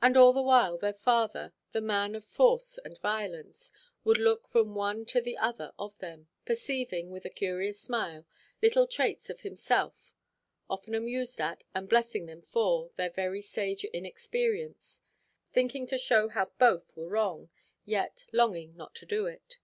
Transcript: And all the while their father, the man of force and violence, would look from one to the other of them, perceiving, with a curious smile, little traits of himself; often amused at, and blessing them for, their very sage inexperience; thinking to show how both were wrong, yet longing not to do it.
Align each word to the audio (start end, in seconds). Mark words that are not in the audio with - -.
And 0.00 0.16
all 0.16 0.32
the 0.32 0.40
while 0.42 0.78
their 0.78 0.92
father, 0.92 1.52
the 1.72 1.80
man 1.80 2.14
of 2.14 2.24
force 2.24 2.78
and 2.84 2.96
violence, 2.98 3.72
would 4.04 4.16
look 4.18 4.46
from 4.46 4.76
one 4.76 5.04
to 5.06 5.20
the 5.20 5.36
other 5.36 5.74
of 5.76 5.98
them, 5.98 6.28
perceiving, 6.44 7.10
with 7.10 7.24
a 7.24 7.30
curious 7.30 7.80
smile, 7.80 8.28
little 8.62 8.86
traits 8.86 9.28
of 9.28 9.40
himself; 9.40 10.12
often 10.68 10.94
amused 10.94 11.40
at, 11.40 11.64
and 11.74 11.88
blessing 11.88 12.26
them 12.26 12.42
for, 12.42 12.92
their 12.94 13.10
very 13.10 13.40
sage 13.42 13.82
inexperience; 13.86 15.02
thinking 15.50 15.84
to 15.88 15.98
show 15.98 16.28
how 16.28 16.52
both 16.60 16.96
were 16.96 17.08
wrong, 17.08 17.50
yet 17.84 18.26
longing 18.32 18.76
not 18.76 18.94
to 18.94 19.04
do 19.04 19.26
it. 19.26 19.58